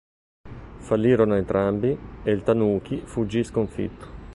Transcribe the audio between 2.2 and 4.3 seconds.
e il tanuki fuggì sconfitto.